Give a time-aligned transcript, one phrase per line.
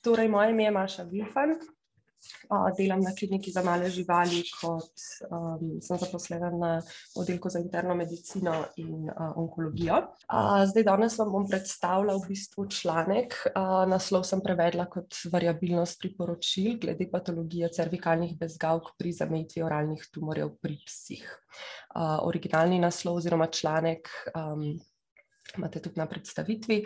[0.00, 1.58] Torej, moje ime je Maša Vilfan.
[2.76, 6.70] Delam na kliniki za male živali, kot um, sem zaposlena na
[7.16, 9.96] oddelku za interno medicino in uh, onkologijo.
[10.28, 13.36] Uh, zdaj, danes vam bom predstavila v bistvu članek.
[13.54, 20.56] Uh, naslov sem prevedla kot variabilnost priporočil glede patologije cervikalnih bezgavk pri zamejitvi oralnih tumorjev
[20.60, 21.24] pri psih.
[21.94, 24.74] Uh, originalni naslov oziroma članek um,
[25.56, 26.84] imate tudi na predstavitvi.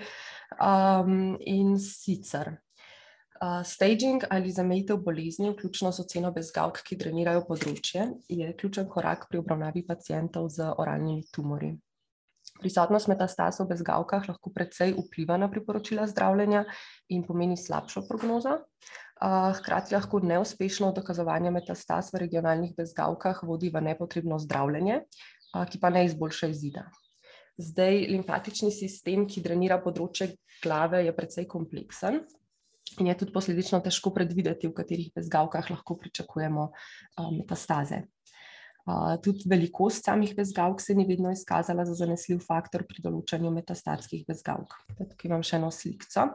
[0.61, 2.55] Um, in sicer.
[3.45, 9.27] Uh, staging ali zamejitev bolezni, vključno z oceno bezgavk, ki drenirajo področje, je ključen korak
[9.29, 11.75] pri obravnavi pacijentov z oralnimi tumori.
[12.63, 16.63] Prisotnost metastasov v bezgavkah lahko precej vpliva na priporočila zdravljenja
[17.13, 18.55] in pomeni slabšo prognozo.
[18.55, 25.83] Uh, hkrati lahko neuspešno dokazovanje metastas v regionalnih bezgavkah vodi v nepotrebno zdravljenje, uh, ki
[25.83, 26.87] pa ne izboljša izida.
[27.61, 30.31] Zdaj, limfatični sistem, ki drenira področje
[30.63, 32.23] glave, je precej kompleksen
[33.01, 36.69] in je tudi posledično težko predvideti, v katerih bezgavkah lahko pričakujemo
[37.39, 38.05] metastaze.
[39.25, 44.77] Tudi velikost samih bezgavk se ni vedno izkazala za zanesljiv faktor pri določanju metastatskih bezgavk.
[44.99, 46.27] Tukaj imam še eno slikco.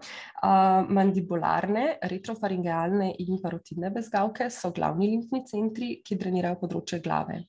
[0.90, 7.44] Mandibularne, retrofaringealne in parotidne bezgavke so glavni limfni centri, ki drenirajo področje glave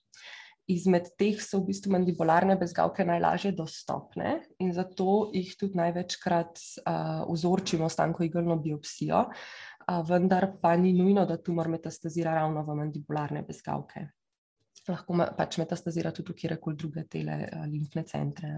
[0.70, 7.24] izmed teh so v bistvu mandibularne bezgavke najlažje dostopne in zato jih tudi največkrat uh,
[7.30, 12.78] vzorčimo s tanko igelno biopsijo, uh, vendar pa ni nujno, da tumor metastazira ravno v
[12.82, 14.06] mandibularne bezgavke.
[14.88, 18.56] Lahko pač metastazira tudi v kjerkoli druge tele uh, limfne centre.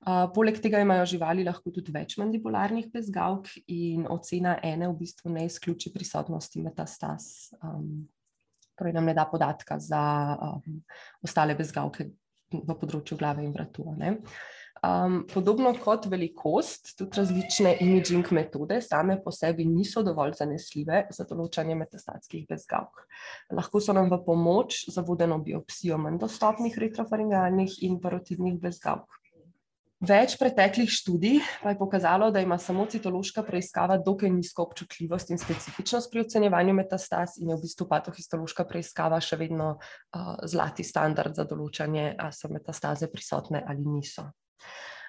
[0.00, 5.34] Uh, poleg tega imajo živali lahko tudi več mandibularnih bezgavk in ocena ene v bistvu
[5.34, 7.52] ne izključi prisotnosti metastas.
[7.60, 8.08] Um,
[8.80, 10.00] torej nam ne da podatka za
[10.40, 10.80] um,
[11.22, 12.08] ostale bezgavke
[12.50, 13.84] v področju glave in vratu.
[14.80, 21.26] Um, podobno kot velikost, tudi različne imaging metode same po sebi niso dovolj zanesljive za
[21.28, 23.02] določanje metastatskih bezgavk.
[23.52, 29.20] Lahko so nam v pomoč za vodeno biopsijo manj dostopnih retrofaringalnih in parotidnih bezgavk.
[30.00, 35.38] Več preteklih študij pa je pokazalo, da ima samo citološka preiskava dokaj nizko občutljivost in
[35.38, 41.36] specifičnost pri ocenjevanju metastas in je v bistvu patohistološka preiskava še vedno uh, zlati standard
[41.36, 44.24] za določanje, ali so metastaze prisotne ali niso.
[44.24, 44.99] Uh,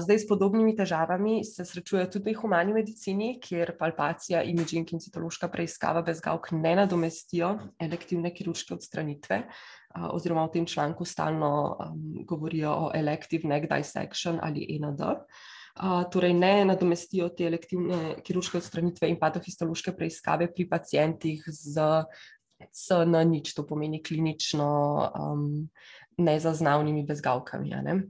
[0.00, 5.48] zdaj s podobnimi težavami se srečuje tudi v humani medicini, kjer palpacija, imaging in citološka
[5.48, 9.42] preiskava bezgavk ne nadomestijo elektivne kirurške odstranitve,
[10.10, 15.00] oziroma v tem članku stalno um, govorijo o elective neck dissection ali END.
[15.00, 22.04] Uh, torej, ne nadomestijo te elektivne kirurške odstranitve in patohistološke preiskave pri pacijentih z
[22.60, 24.68] CN nič, to pomeni klinično
[25.16, 25.68] um,
[26.18, 27.70] nezaznavnimi bezgavkami.
[27.82, 28.02] Ne?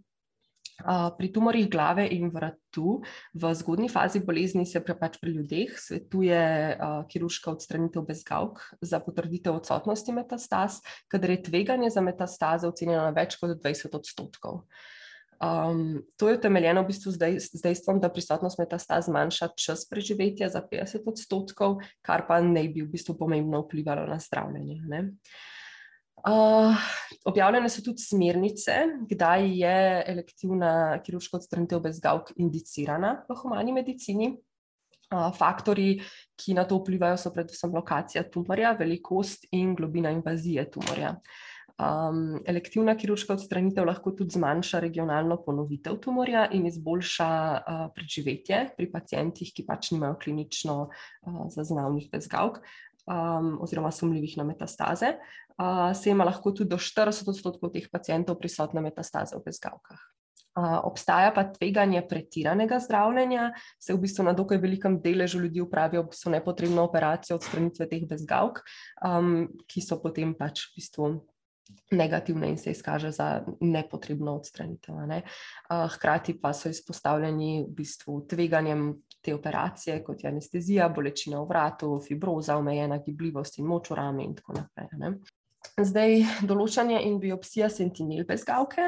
[1.18, 3.00] Pri tumorjih glave in vratu
[3.34, 6.40] v zgodni fazi bolezni se pač pri ljudeh svetuje
[7.10, 13.36] kirurška odstranitev bezgavk za potrditev odsotnosti metastas, kadar je tveganje za metastaze ocenjeno na več
[13.40, 14.64] kot 20 odstotkov.
[15.40, 19.86] Um, to je utemeljeno v bistvu z, dej, z dejstvom, da prisotnost metastaz zmanjša čas
[19.88, 24.82] preživetja za 50 odstotkov, kar pa ne bi v bistvu pomembno vplivalo na zdravljenje.
[24.84, 25.00] Ne?
[26.20, 26.76] Uh,
[27.24, 28.72] objavljene so tudi smernice,
[29.08, 30.72] kdaj je elektivna
[31.04, 34.34] kirurška odstranitev bezgavk indicirana v humani medicini.
[35.10, 35.96] Uh, faktori,
[36.38, 41.16] ki na to vplivajo, so predvsem lokacija tumorja, velikost in globina invazije tumorja.
[41.80, 48.90] Um, elektivna kirurška odstranitev lahko tudi zmanjša regionalno ponovitev tumorja in izboljša uh, preživetje pri
[48.92, 52.60] pacijentih, ki pač nimajo klinično uh, zaznavnih bezgavk
[53.10, 55.14] um, oziroma sumljivih na metastaze.
[55.94, 60.00] Se ima lahko tudi do 40 odstotkov teh pacijentov prisotne metastaze v bezgavkah.
[60.50, 66.02] Uh, obstaja pa tveganje pretiranega zdravljenja, se v bistvu na dokaj velikem deležu ljudi upravijo
[66.10, 68.58] bistvu nepotrebno operacijo odstranitve teh bezgavk,
[69.06, 71.12] um, ki so potem pač v bistvu
[71.94, 73.28] negativne in se izkaže za
[73.60, 74.98] nepotrebno odstranitev.
[75.06, 75.22] Ne?
[75.70, 78.90] Uh, hkrati pa so izpostavljeni v bistvu tveganjem
[79.22, 84.26] te operacije, kot je anestezija, bolečina v vratu, fibroza, omejena gibljivost in moč v rami
[84.26, 84.90] in tako naprej.
[84.98, 85.14] Ne?
[85.80, 88.86] Zdaj, določanje in biopsija sentinel bezgavke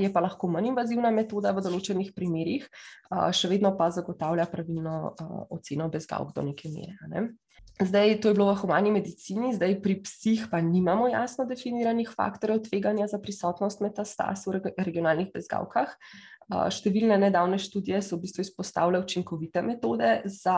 [0.00, 2.66] je pa lahko manj invazivna metoda v določenih primerjih,
[3.34, 4.96] še vedno pa zagotavlja pravilno
[5.54, 7.10] oceno bezgavk do neke mere.
[7.10, 7.24] Ne?
[7.76, 12.62] Zdaj, to je bilo v humani medicini, zdaj pri psih pa nimamo jasno definiranih faktorjev
[12.64, 15.92] tveganja za prisotnost metastas v regionalnih bezgavkah.
[16.46, 20.56] Številne nedavne študije so v bistvu izpostavile učinkovite metode za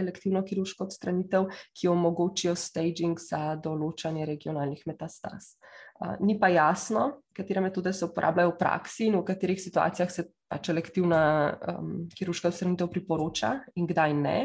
[0.00, 1.46] elektivno kirurško odstranitev,
[1.76, 5.54] ki omogočijo staging za določanje regionalnih metastas.
[6.24, 10.70] Ni pa jasno, katere metode se uporabljajo v praksi in v katerih situacijah se pač
[10.72, 11.20] elektivna
[11.52, 14.36] um, kirurška odstranitev priporoča in kdaj ne.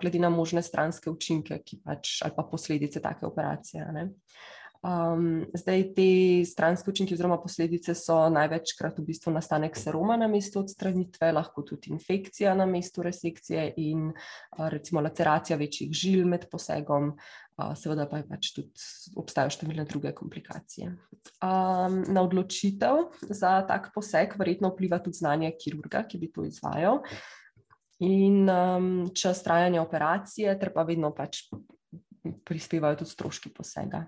[0.00, 3.86] Glede na možne stranske učinke pač, ali pa posledice take operacije.
[4.78, 10.60] Um, zdaj, te stranske učinke oziroma posledice so največkrat v bistvu nastanek seroma na mestu
[10.62, 17.10] odstranitve, lahko tudi infekcija na mestu resekcije in uh, recimo laceracija večjih žil med posegom,
[17.10, 18.86] uh, seveda pa je pač tudi
[19.18, 20.94] obstajajo številne druge komplikacije.
[21.42, 27.02] Um, na odločitev za tak poseg verjetno vpliva tudi znanje kirurga, ki bi to izvajal
[28.04, 31.48] in um, čas trajanja operacije, ter pa vedno pač
[32.46, 34.04] prispevajo tudi stroški posega.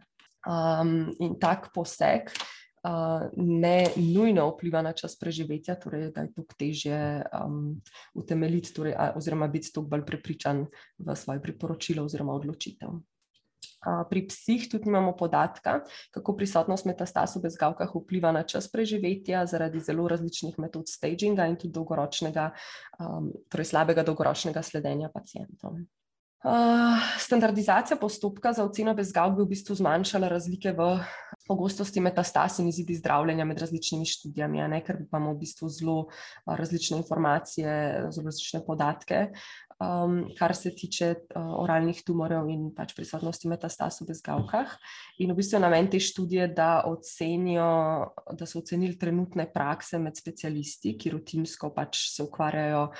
[0.46, 6.58] Um, in tak poseg uh, ne nujno vpliva na čas preživetja, torej da je tukaj
[6.58, 7.00] težje
[7.36, 7.76] um,
[8.14, 10.64] utemeljiti, torej, oziroma biti tukaj bolj prepričan
[10.98, 13.00] v svoje priporočilo oziroma odločitev.
[13.80, 15.80] Uh, pri psih tudi imamo podatka,
[16.12, 21.56] kako prisotnost metastas v bezgavkah vpliva na čas preživetja zaradi zelo različnih metod staginga in
[21.56, 22.50] tudi dolgoročnega,
[23.00, 25.80] um, torej slabega dolgoročnega sledenja pacijentov.
[26.40, 30.86] Uh, standardizacija postopka za oceno bezgav bi v bistvu zmanjšala razlike v
[31.48, 36.54] pogostosti metastas in izidi zdravljenja med različnimi študijami, ne, ker imamo v bistvu zelo uh,
[36.56, 37.74] različne informacije,
[38.12, 39.26] zelo različne podatke,
[39.80, 44.76] um, kar se tiče uh, oralnih tumorjev in pač prisotnosti metastas v bezgavkah.
[45.24, 47.70] In v bistvu je namen te študije, da, ocenijo,
[48.36, 52.90] da so ocenili trenutne prakse med specialisti, ki rutinsko pač se ukvarjajo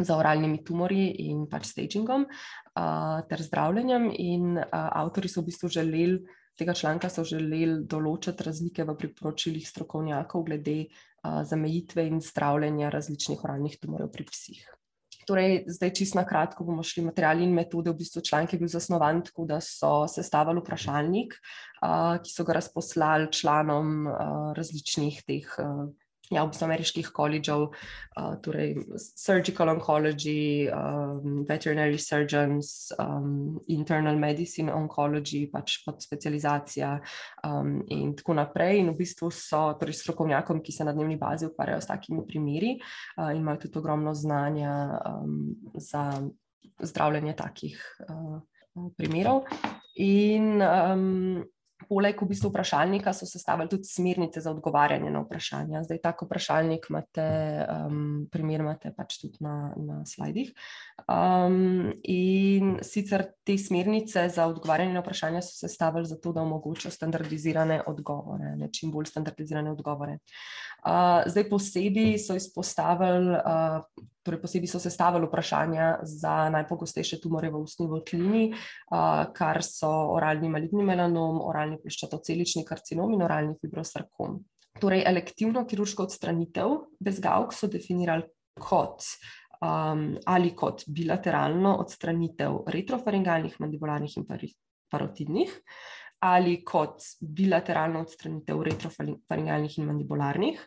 [0.00, 4.10] za oralnimi tumori in pač stagingom uh, ter zdravljenjem.
[4.16, 6.22] In uh, avtori so v bistvu želeli,
[6.56, 13.44] tega članka so želeli določiti razlike v priporočilih strokovnjakov glede uh, zamejitve in zdravljenja različnih
[13.44, 14.68] oralnih tumorjev pri psih.
[15.26, 17.92] Torej, zdaj, čisto na kratko, bomo šli materiali in metode.
[17.92, 21.36] V bistvu članek je bil zasnovan tako, da so sestavili vprašalnik,
[21.82, 24.16] uh, ki so ga razposlali članom uh,
[24.56, 25.90] različnih teh uh,
[26.30, 28.76] ja, bistvu ameriških koledžev, uh, torej
[29.18, 36.92] surgical oncology, um, veterinary surgeons, um, internal medicine oncology, pač podspecializacija
[37.46, 38.78] um, in tako naprej.
[38.84, 42.76] In v bistvu so torej strokovnjakom, ki se na dnevni bazi ukvarjajo s takimi primeri
[42.78, 44.74] uh, imajo tudi ogromno znanja
[45.10, 46.12] um, za
[46.80, 48.38] zdravljenje takih uh,
[48.96, 49.42] primerov.
[50.00, 51.42] In um,
[51.90, 55.82] Poleg v bistvu vprašalnika so sestavili tudi smernice za odgovarjanje na vprašanja.
[55.88, 57.24] Zdaj, tako vprašalnik imate,
[57.66, 60.52] um, primer imate pač tudi na, na slajdih.
[61.10, 67.82] Um, in sicer te smernice za odgovarjanje na vprašanja so sestavili zato, da omogočajo standardizirane
[67.90, 70.20] odgovore, ne čim bolj standardizirane odgovore.
[70.86, 73.34] Uh, zdaj, posebej so izpostavili.
[73.42, 78.42] Uh, Torej, posebej so sestavili vprašanja za najpogostejše tumore v ustni votlini,
[79.34, 84.36] kar so oralni maligni melanom, oralni pleščatocelični karcinom in oralni fibrosarkom.
[84.78, 89.02] Torej, elektivno kirurško odstranitev bezgavk so definirali kot
[89.58, 94.30] um, ali kot bilateralno odstranitev retrofaringalnih, mandibularnih in
[94.94, 95.58] parotidnih,
[96.30, 100.66] ali kot bilateralno odstranitev retrofaringalnih in mandibularnih,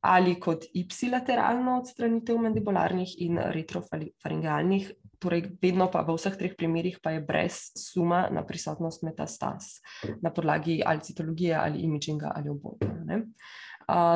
[0.00, 7.12] ali kot ipsilateralno odstranitev mandibularnih in retrofaringalnih, torej vedno pa v vseh treh primerih pa
[7.12, 9.80] je brez suma na prisotnost metastas
[10.22, 12.88] na podlagi ali citologije ali imaginga ali oboje.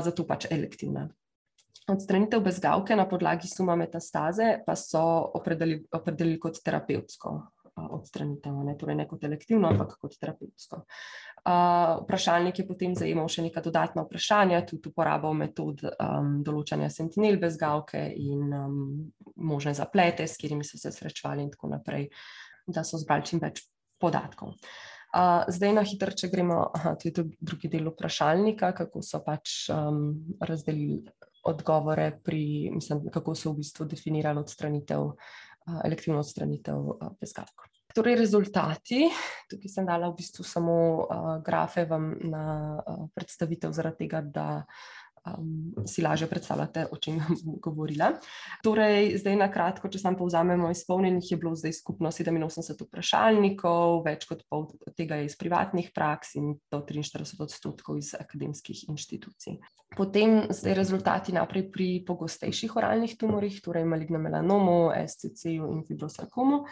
[0.04, 1.08] Zato pač elektivna.
[1.88, 5.02] Odstranitev bezgavke na podlagi suma metastaze pa so
[5.36, 7.34] opredelili, opredelili kot terapevtsko
[7.76, 10.80] odstranitev, ne, torej ne kot elektivno, ampak kot terapevtsko.
[11.44, 17.36] Uh, vprašalnik je potem zajemal še neka dodatna vprašanja, tudi uporabo metod um, določanja sentinel
[17.42, 18.80] bezgavke in um,
[19.36, 22.08] možne zaplete, s katerimi so se srečevali, in tako naprej,
[22.66, 23.64] da so zbrali čim več
[24.00, 24.54] podatkov.
[25.14, 29.68] Uh, zdaj, na hitro, če gremo, aha, to je drugi del vprašalnika, kako so pač
[29.70, 30.08] um,
[30.42, 31.04] razdelili
[31.44, 35.12] odgovore, pri, mislim, kako so v bistvu definirali odstranitev
[35.84, 36.90] elektivno odstranitev
[37.20, 37.68] bezgavk.
[37.94, 39.06] Torej, rezultati,
[39.46, 42.44] tukaj sem dala v bistvu samo uh, grafe vam na
[42.74, 44.46] uh, predstavitev, zaradi tega, da
[45.26, 48.12] um, si lažje predstavljate, o čem bom govorila.
[48.64, 54.28] Torej, zdaj na kratko, če sam povzamemo, izpolnjenih je bilo zdaj skupno 87 vprašalnikov, več
[54.30, 59.58] kot pol tega je iz privatnih praks in do 43 odstotkov iz akademskih inštitucij.
[59.94, 66.64] Potem zdaj rezultati naprej pri pogostejših oralnih tumorih, torej malignem melanomu, SCC-ju in fibrosarkomu.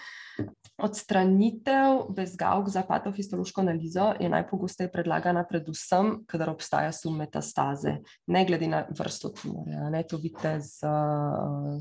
[0.83, 7.97] Odstranitev bezgavk za patohistološko analizo je najpogosteje predlagana predvsem, kadar obstaja sum metastaze,
[8.27, 9.91] ne glede na vrsto tumorja.
[9.91, 11.79] Ne, to vidite z uh,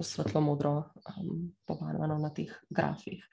[0.00, 3.24] svetlo-modro um, pobarvano na teh grafih.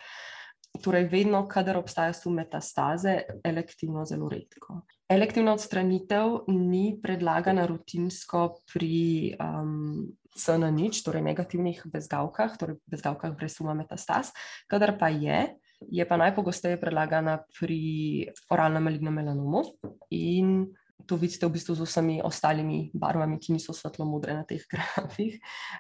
[0.83, 4.81] torej vedno, kadar obstaja sum metastaze, elektivno zelo redko.
[5.09, 10.05] Elektivna odstranitev ni predlagana rutinsko pri um,
[10.39, 14.31] CN-nič, torej negativnih bezgavkah, torej bezgavkah brez suma metastaz,
[14.72, 15.51] kadar pa je,
[15.91, 19.63] je pa najpogosteje predlagana pri oralnem malignem melanomu
[20.12, 20.72] in
[21.05, 25.39] to vidite v bistvu z vsemi ostalimi barvami, ki niso svetlo modre na teh grafih.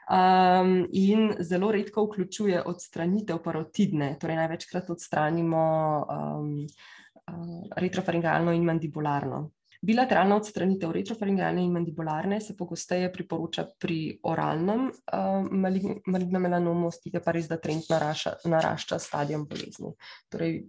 [0.09, 5.63] Um, in zelo redko vključuje odstranitev parotidne, torej največkrat odstranimo
[6.07, 9.49] um, uh, retrofaringalno in mandibularno.
[9.81, 17.31] Bilateralna odstranitev retrofaringalne in mandibularne se pogosteje priporoča pri oralnem uh, malignem melanomu, stike pa
[17.31, 19.93] res, da trend naraša, narašča s stadijem bolezni.
[20.27, 20.59] Torej,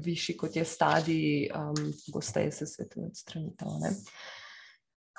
[0.00, 4.00] višji kot je stadij, um, pogosteje se svetuje odstranitev.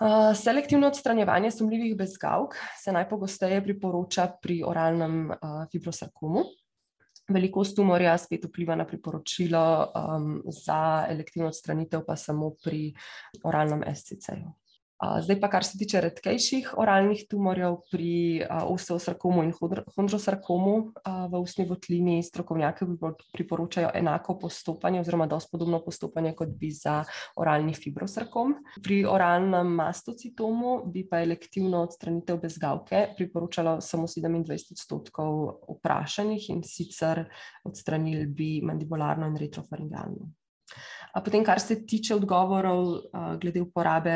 [0.01, 6.47] Uh, selektivno odstranjevanje sumljivih bezgavk se najpogosteje priporoča pri oralnem uh, fibrosarkomu.
[7.27, 9.61] Velikost tumorja spet vpliva na priporočilo
[9.97, 12.91] um, za elektivno odstranitev, pa samo pri
[13.43, 14.51] oralnem SCC-ju.
[14.95, 19.51] Zdaj pa, kar se tiče redkejših oralnih tumorjev pri osteosarkomu in
[19.95, 20.75] hondrosarkomu
[21.31, 22.87] v ustni votlini, strokovnjaki
[23.33, 27.01] priporočajo enako postopanje oziroma dosti podobno postopanje, kot bi za
[27.35, 28.55] oralni fibrosarkom.
[28.83, 37.25] Pri oralnem mastocitomu bi pa elektivno odstranitev bezgavke priporočalo samo 27 odstotkov vprašanih in sicer
[37.67, 40.31] odstranili bi mandibularno in retrofaringalno.
[41.15, 42.89] Potem, kar se tiče odgovorov
[43.39, 44.15] glede uporabe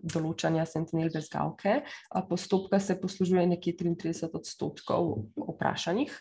[0.00, 1.82] določanja sentinel bezgavke,
[2.30, 6.14] postopka se poslužuje nekje 33 odstotkov vprašanih.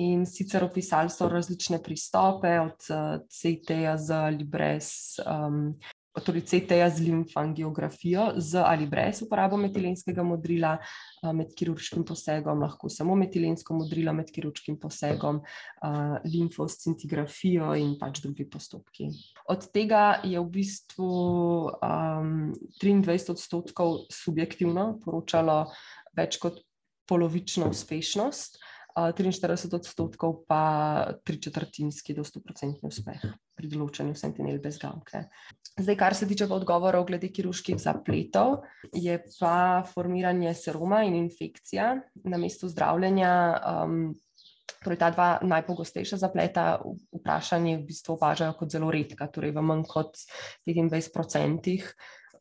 [0.00, 2.88] In sicer opisali so različne pristope, od
[3.28, 5.20] CT-ja z ali brez
[6.24, 10.76] torej CT-ja z limfangiografijo, z ali brez uporabo metilenskega modrila
[11.36, 15.42] med kirurškim posegom, lahko samo metilensko modrilo med kirurškim posegom,
[16.24, 19.10] limfoscintigrafijo in pač drugi postopki.
[19.52, 21.10] Od tega je v bistvu
[21.74, 25.66] um, 23 odstotkov subjektivno poročalo
[26.16, 26.62] več kot
[27.06, 28.58] polovično uspešnost.
[28.96, 33.26] 43 odstotkov pa tri četrtinski do 100-odstotni uspeh
[33.56, 35.26] pri določanju sentinel bezgavke.
[35.76, 38.62] Zdaj, kar se tiče odgovorov glede kirurških zapletov,
[38.96, 41.92] je pa formiranje seroma in infekcija
[42.24, 43.32] na mestu zdravljenja.
[43.60, 44.14] Um,
[44.80, 46.78] torej, ta dva najpogostejša zapleta
[47.12, 50.16] vprašanje v bistvu opažajo kot zelo redka, torej v manj kot
[50.64, 51.84] 25%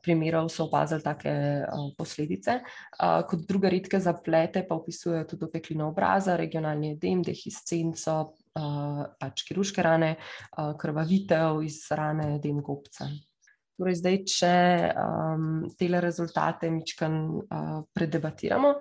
[0.06, 1.34] primerov so opazili take
[1.66, 2.60] uh, posledice.
[2.96, 8.18] Uh, kot druge redke zaplete pa opisujejo tudi opeklino obraza, regionalni edem, dehiscenco,
[8.60, 13.10] uh, pač kirurške rane, uh, krvavitev iz rane, edem gobca.
[13.76, 14.56] Torej, zdaj, če
[14.96, 18.78] um, te rezultate mičkan uh, predebatiramo.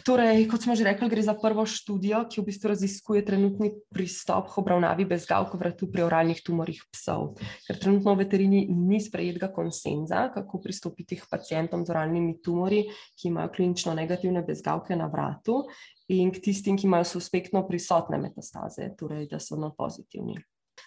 [0.00, 4.48] Torej, kot smo že rekli, gre za prvo študijo, ki v bistvu raziskuje trenutni pristop
[4.50, 7.36] k obravnavi bezgavk vratu pri oralnih tumorih psov.
[7.68, 13.28] Ker trenutno v veterini ni sprejetega konsenza, kako pristopiti k pacijentom z oralnimi tumori, ki
[13.28, 15.68] imajo klinično negativne bezgavke na vratu,
[16.08, 20.40] in k tistim, ki imajo suspektno prisotne metastaze, torej da so na pozitivni.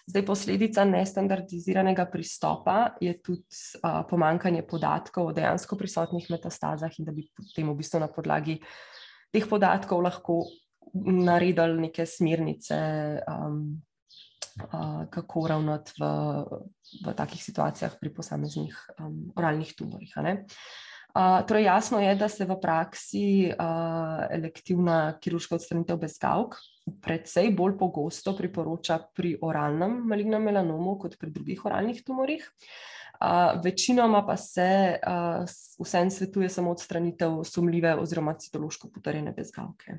[0.06, 3.42] Zdaj, posledica nestandardiziranega pristopa je tudi
[3.82, 8.60] uh, pomankanje podatkov o dejansko prisotnih metastazah, in da bi potem v bistvu na podlagi
[9.34, 10.40] teh podatkov lahko
[10.94, 12.78] naredili neke smernice,
[13.26, 13.60] um,
[14.70, 16.10] uh, kako ravnati v,
[17.02, 20.14] v takih situacijah pri posameznih um, oralnih tumorih.
[20.22, 20.46] Uh,
[21.48, 26.58] torej, jasno je, da se v praksi uh, elektivna kirurška odstranitev bezgavk
[27.02, 32.44] predvsej bolj pogosto priporoča pri oralnem malignem melanomu kot pri drugih oralnih tumorih.
[33.16, 35.46] Uh, večinoma pa se uh,
[35.80, 39.98] vsem svetuje samo odstranitev sumljive oziroma citološko potrjene bezgavke.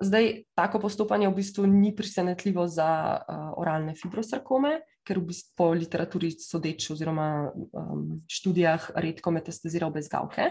[0.00, 5.68] Zdaj, tako postopanje v bistvu ni presenetljivo za uh, oralne fibrosarkome, ker v bistvu po
[5.70, 10.50] literaturi sodeč oziroma um, študijah redko metastazirajo bezgavke.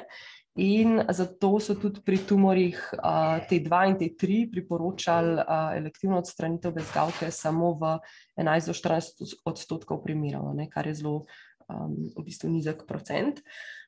[0.63, 7.31] In zato so tudi pri tumorjih uh, T2 in T3 priporočali uh, elektivno odstranitev bezgavke
[7.31, 7.97] samo v
[8.37, 11.25] 11 do 14 odstotkov primerov, kar je zelo
[11.67, 13.41] um, v bistvu nizek procent.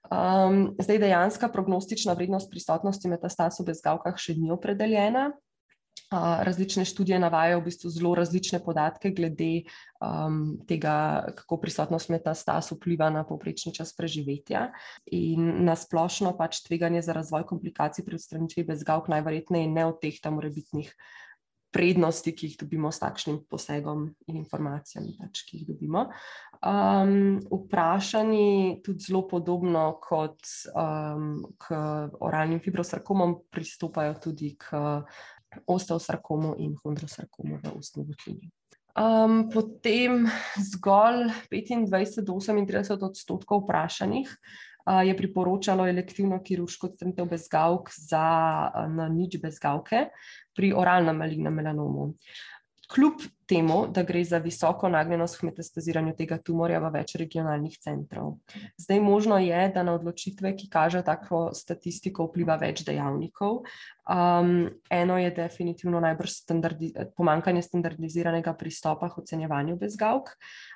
[0.10, 5.30] Um, zdaj, dejansko prognostična vrednost prisotnosti metastaz v bezgavkah še ni opredeljena.
[6.06, 9.64] Uh, različne študije navajajo v bistvu zelo različne podatke glede
[9.98, 14.68] um, tega, kako prisotnost metastaz vpliva na povprečni čas preživetja.
[15.10, 20.22] In na splošno pač tveganje za razvoj komplikacij pri odstranitvi bezgavk najverjetneje ne od teh
[20.22, 20.94] tam morebitnih
[21.76, 26.06] prednosti, ki jih dobimo s takšnim posegom in informacijami, pač, ki jih dobimo.
[26.64, 30.40] Um, vprašanji tudi zelo podobno kot
[30.72, 31.76] um, k
[32.24, 34.80] oralnim fibrosarkomom pristopajo tudi k
[35.66, 38.52] osteosarkomo in chondrosarkomo v ustni votlini.
[38.96, 40.24] Um, potem
[40.56, 48.24] zgolj 25 do 38 odstotkov vprašanih uh, je priporočalo elektivno kirurško odstranitev bezgavk za
[48.72, 50.08] uh, nič bezgavke
[50.56, 52.14] pri oralnem malignem melanomu.
[52.92, 58.36] Kljub temu, da gre za visoko nagnjenost k metastaziranju tega tumorja v več regionalnih centrov.
[58.82, 63.64] Zdaj, možno je, da na odločitve, ki kažejo tako statistiko, vpliva več dejavnikov.
[64.06, 70.36] Um, eno je definitivno najbrž standardi pomankanje standardiziranega pristopa k ocenjevanju bezgavk.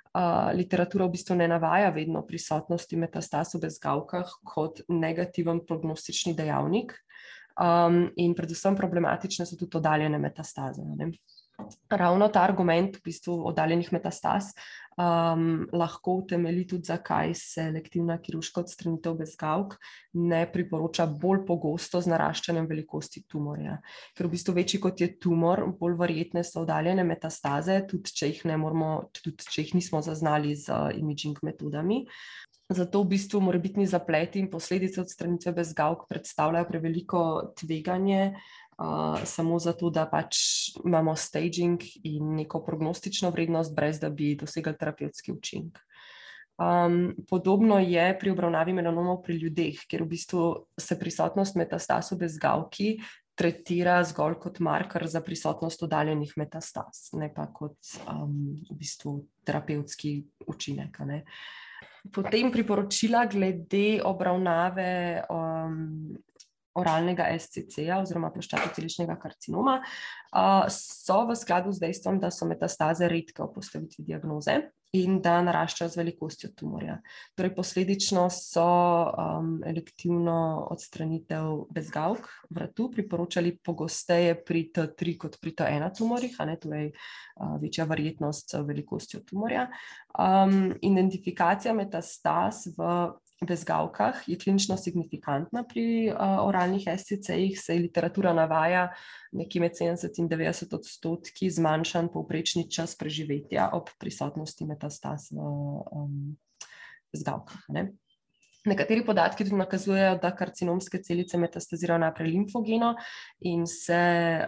[0.09, 6.95] Uh, literatura v bistvu ne navaja vedno prisotnosti metastaz v bezgavkah kot negativen prognostični dejavnik.
[7.59, 10.85] Um, in predvsem problematične so tudi oddaljene metastaze.
[10.95, 11.11] Ne?
[11.89, 14.53] Ravno ta argument v bistvu oddaljenih metastaz
[14.99, 19.75] um, lahko utemeli tudi, zakaj se selektivna kirurška odstranitev bezgavk
[20.13, 23.79] ne priporoča bolj pogosto z naraščanjem velikosti tumorja.
[24.17, 28.43] Ker v bistvu večji kot je tumor, bolj verjetne so oddaljene metastaze, tudi če jih,
[28.51, 32.03] moramo, tudi če jih nismo zaznali z uh, imaging metodami.
[32.69, 37.21] Zato v bistvu morebitni zapleti in posledice odstranitve bezgavk predstavljajo preveliko
[37.57, 38.35] tveganje,
[38.79, 40.39] uh, samo zato, da pač
[40.85, 45.79] imamo staging in neko prognostično vrednost, brez da bi dosegli terapevtski učinek.
[46.59, 50.43] Um, podobno je pri obravnavi melanomov pri ljudeh, ker v bistvu
[50.75, 52.89] se prisotnost metastaz v bezgavki
[53.39, 59.13] tretira zgolj kot marker za prisotnost oddaljenih metastaz, ne pa kot um, v bistvu
[59.47, 60.17] terapevtski
[60.51, 60.99] učinek.
[62.11, 66.11] Potem priporočila glede obravnave um,
[66.79, 69.79] oralnega SCC-ja oziroma ploščatoceličnega karcinoma,
[70.73, 74.59] so v skladu z dejstvom, da so metastaze redke v postavitvi diagnoze
[74.97, 76.95] in da naraščajo z velikostjo tumorja.
[77.37, 85.85] Torej, posledično so um, elektivno odstranitev bezgavk vratu priporočali pogosteje pri T3 kot pri T1
[85.97, 89.67] tumorjih, a ne torej uh, večja verjetnost z velikostjo tumorja.
[90.17, 92.89] Um, identifikacija metastaz v
[93.47, 98.89] bezgavkah je klinično signifikantna pri uh, oralnih SCC-jih, se literatura navaja
[99.31, 106.35] nekje med 70 in 90 odstotki zmanjšan povprečni čas preživetja ob prisotnosti metastaz v um,
[107.13, 107.63] bezgavkah.
[107.69, 107.89] Ne?
[108.69, 112.93] Nekateri podatki tudi nakazujejo, da karcinomske celice metastazirajo naprej limfogeno
[113.49, 113.99] in se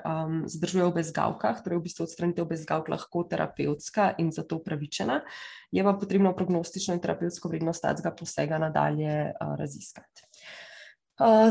[0.05, 5.21] um, zadržujejo v bezgavkah, torej v bistvu odstranitev bezgavk lahko terapevtska in zato upravičena,
[5.71, 10.30] je pa potrebno prognostično in terapevtsko vrednost tega posega nadalje uh, raziskati.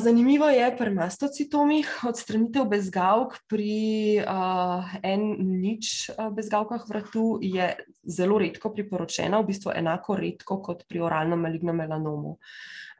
[0.03, 7.69] Zanimivo je pri mastocitomih odstranitev bezgavk pri uh, en nič bezgavkah vratu je
[8.03, 12.35] zelo redko priporočena, v bistvu enako redko kot pri oralnem malignem melanomu.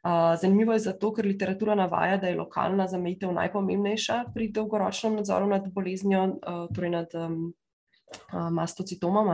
[0.01, 5.51] Uh, zanimivo je zato, ker literatura navaja, da je lokalna zamejitev najpomembnejša pri dolgoročnem nadzoru
[5.51, 7.51] nad boleznijo, uh, torej nad um,
[8.51, 9.29] mastocitomom.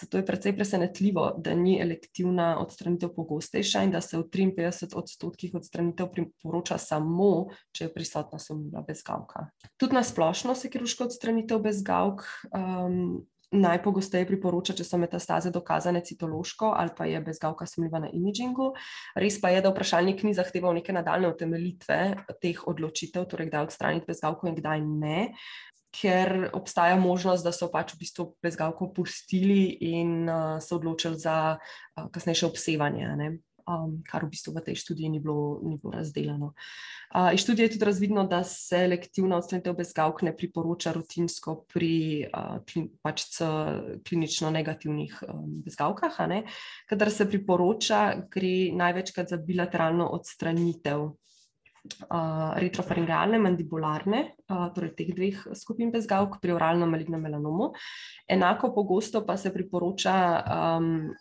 [0.00, 5.54] Zato je precej presenetljivo, da ni elektivna odstranitev pogostejša in da se v 53 odstotkih
[5.54, 9.46] odstranitev priporoča samo, če je prisotna sumljiva bezgavka.
[9.76, 12.26] Tudi na splošno se kirurška odstranitev bezgavk.
[12.52, 13.22] Um,
[13.52, 18.70] Najpogosteje priporoča, če so metastaze dokazane citološko ali pa je bezgavka sumljiva na imagingu.
[19.12, 21.98] Res pa je, da vprašalnik ni zahteval neke nadaljne utemeljitve
[22.40, 25.18] teh odločitev, torej kdaj odstraniti bezgavko in kdaj ne
[25.92, 31.56] ker obstaja možnost, da so pač v bistvu bezgavko pustili in uh, se odločili za
[31.58, 33.08] uh, kasnejše obsevanje,
[33.68, 36.52] um, kar v bistvu v tej študiji ni bilo, ni bilo razdeljeno.
[37.12, 42.24] Uh, iz študije je tudi razvidno, da se selektivna odstranitev bezgavk ne priporoča rutinsko pri
[42.32, 43.28] uh, klin, pač
[44.08, 46.16] klinično negativnih um, bezgavkah.
[46.88, 51.12] Kadar se priporoča, gre največkrat za bilateralno odstranitev
[51.84, 57.72] uh, retrofaringalne, mandibularne, uh, torej teh dveh skupin bezgavk pri oralnem malignem melanomu.
[58.28, 61.12] Enako pogosto pa se priporoča um,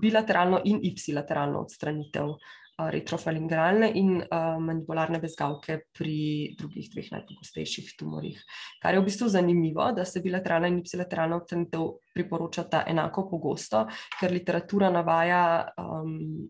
[0.00, 2.34] bilateralno in ipsilateralno odstranitev.
[2.82, 8.40] Retrofaringalne in uh, mandibularne bezgavke pri drugih dveh najpogostejših tumorjih.
[8.82, 11.84] Kar je v bistvu zanimivo, da se bilateralna in ipsilateralna odstranitev
[12.16, 13.84] priporočata enako pogosto,
[14.18, 15.42] ker literatura navaja
[15.78, 16.48] um,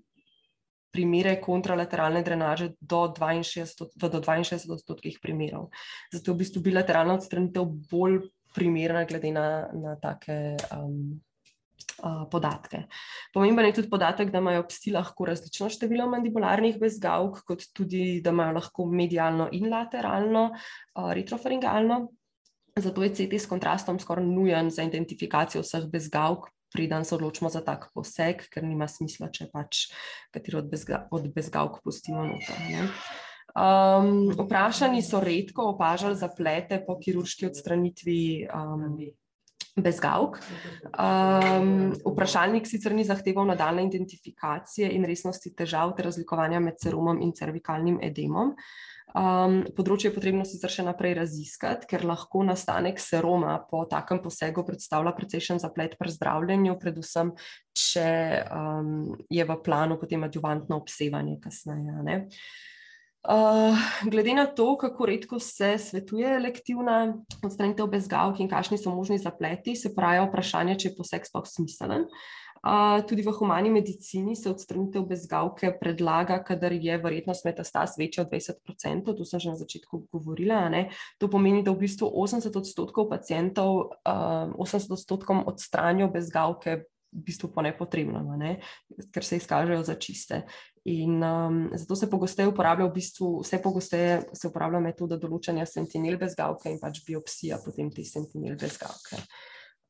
[0.93, 5.71] primere kontralateralne drenaže do 62, do 62 odstotkih primerov.
[6.13, 8.21] Zato je v bistvu bilateralna odstranitev bolj
[8.53, 11.21] primerna glede na, na take um,
[12.05, 12.85] uh, podatke.
[13.33, 18.35] Pomemben je tudi podatek, da imajo psi lahko različno število mandibularnih bezgavk, kot tudi, da
[18.35, 22.03] imajo lahko medialno in lateralno, uh, retrofaringalno.
[22.77, 27.61] Zato je CT s kontrastom skoraj nujen za identifikacijo vseh bezgavk, preden se odločimo za
[27.65, 29.87] tak poseg, ker nima smisla, če pač
[30.35, 32.89] katero od, bezga, od bezgavk pustimo noter.
[33.53, 38.97] Um, vprašani so redko opažali zaplete po kirurški odstranitvi um,
[39.77, 40.39] bezgavk.
[40.93, 47.33] Um, vprašalnik sicer ni zahteval nadaljne identifikacije in resnosti težav ter razlikovanja med serumom in
[47.37, 48.57] cervikalnim edemom.
[49.13, 54.65] Um, področje je potrebno sicer še naprej raziskati, ker lahko nastanek seroma po takem posegu
[54.65, 57.35] predstavlja precejšen zaplet pri zdravljenju, predvsem,
[57.77, 58.09] če
[58.49, 61.99] um, je v planu potem adjuvantno obsevanje kasneje.
[62.09, 62.17] Ne?
[63.23, 63.77] Uh,
[64.09, 67.13] glede na to, kako redko se svetuje elektivna
[67.45, 72.09] odstranitev bezgavk in kakšni so možni zapleti, se pravi vprašanje, če je poseg sploh smiselen.
[72.63, 78.31] Uh, tudi v humani medicini se odstranitev bezgavke predlaga, kadar je verjetnost metastaz večja od
[78.31, 80.71] 20%, to sem že na začetku govorila.
[81.19, 87.51] To pomeni, da v bistvu 80 odstotkov pacijentov, uh, 80 odstotkom odstranijo bezgavke v bistvu
[87.53, 88.61] po nepotrebnem, ne?
[89.13, 90.47] ker se izkažejo za čiste.
[90.85, 96.17] In um, zato se pogosteje uporablja, v bistvu vse pogosteje se uporablja metoda določanja sentinel
[96.19, 99.21] bezgavke in pač biopsija potem te sentinel bezgavke.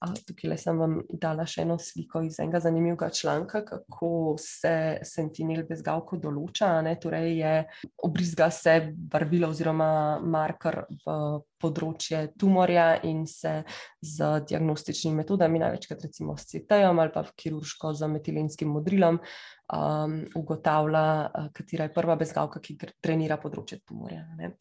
[0.02, 6.18] Tukaj sem vam dala še eno sliko iz enega zanimivega članka, kako se sentinel bezgavko
[6.22, 6.72] določa.
[6.82, 6.96] Ne?
[7.02, 7.54] Torej, je
[8.06, 11.16] obrizga se barvilo oziroma marker v
[11.62, 13.60] področje tumorja in se
[14.02, 19.20] z diagnostičnimi metodami, največkrat recimo s CT-jem ali pa kirurško z metilinskim modrilom,
[19.76, 21.04] um, ugotavlja,
[21.54, 24.24] katera je prva bezgavka, ki trenira področje tumorja.
[24.40, 24.56] Ne?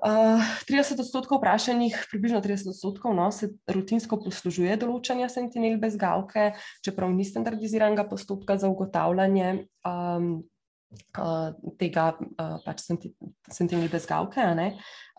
[0.00, 7.26] 30 odstotkov vprašanih, približno 30 odstotkov, no, se rutinsko poslužuje določanja sentinel bezgavke, čeprav ni
[7.28, 10.32] standardiziranega postopka za ugotavljanje um,
[11.20, 13.12] uh, tega uh, pač senti,
[13.52, 14.46] sentinel bezgavke.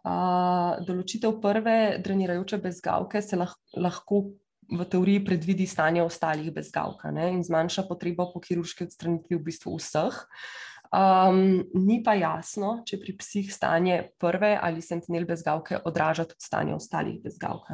[0.01, 4.31] Uh, določitev prve drenirajoče bezgavke se lah, lahko
[4.71, 10.15] v teoriji predvidi stanje ostalih bezgavk in zmanjša potrebo po kirurški odstranitvi v bistvu vseh.
[10.15, 16.43] Uh, Um, ni pa jasno, če pri psih stanje prve ali sentinel bezgavke odraža tudi
[16.43, 17.69] stanje ostalih bezgavk.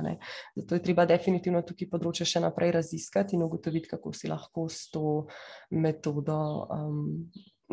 [0.56, 4.92] Zato je treba definitivno tukaj področje še naprej raziskati in ugotoviti, kako si lahko s
[4.94, 5.26] to
[5.74, 7.06] metodo um,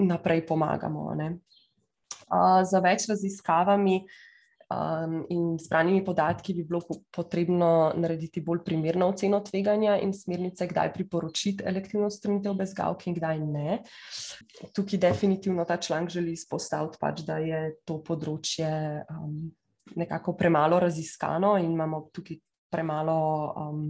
[0.00, 1.10] naprej pomagamo.
[1.12, 4.22] Uh, za več raziskavami uh,
[4.70, 10.92] um, in zbranimi podatki bi bilo potrebno narediti bolj primerno oceno tveganja in smernice, kdaj
[10.94, 13.80] priporočiti elektivno stranitev bezgavk in kdaj ne.
[14.74, 18.70] Tukaj definitivno ta članek želi izpostaviti, pač, da je to področje
[19.10, 19.52] um,
[19.96, 23.20] nekako premalo raziskano in imamo tukaj premalo.
[23.56, 23.84] Um,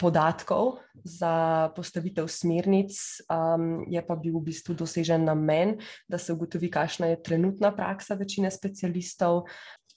[0.00, 2.96] podatkov za postavitev smernic,
[3.28, 5.76] um, je pa bil v bistvu dosežen namen,
[6.08, 9.44] da se ugotovi, kakšna je trenutna praksa večine specialistov,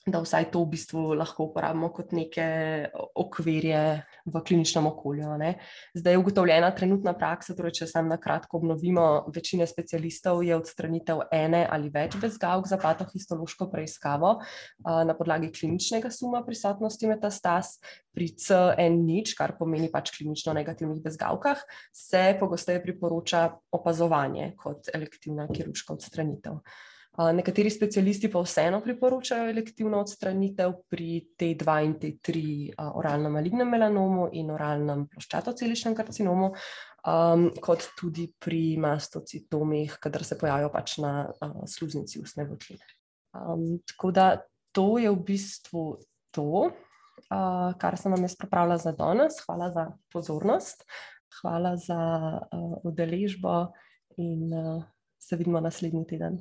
[0.06, 2.46] da vsaj to v bistvu lahko uporabimo kot neke
[3.14, 5.36] okvirje v kliničnem okolju.
[5.38, 5.54] Ne.
[5.94, 11.26] Zdaj je ugotovljena trenutna praksa, torej če sam na kratko obnovimo, večine specialistov je odstranitev
[11.32, 14.36] ene ali več bezgavk za patohistološko preiskavo
[14.84, 17.76] na podlagi kliničnega suma prisotnosti metastaz.
[18.16, 19.04] Pri CN
[19.36, 21.60] kar pomeni pač klinično negativnih bezgavkah,
[21.92, 26.62] se pogosteje priporoča opazovanje kot elektivna kirurška odstranitev.
[27.16, 32.40] Nekateri specialisti pa vseeno priporočajo elektivno odstranitev pri T2 in T3
[32.92, 36.50] oralnem malignem melanomu in oralnem ploščatoceličnem karcinomu,
[37.08, 42.84] um, kot tudi pri mastocitomih, kadar se pojavijo pač na uh, sluznici ustne votline.
[43.32, 44.26] Um, tako da
[44.76, 45.84] to je v bistvu
[46.36, 49.40] to, uh, kar sem vam jaz pripravila za danes.
[49.46, 50.84] Hvala za pozornost,
[51.40, 52.02] hvala za
[52.44, 53.72] uh, udeležbo
[54.20, 54.84] in uh,
[55.16, 56.36] se vidimo naslednji teden.